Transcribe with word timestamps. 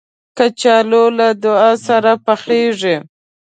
کچالو 0.37 1.03
له 1.17 1.27
دعا 1.43 1.71
سره 1.87 2.11
پخېږي 2.25 2.95